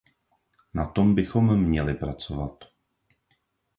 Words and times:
Na 0.73 0.85
tom 0.85 1.15
bychom 1.15 1.59
měli 1.67 1.93
pracovat. 1.93 2.63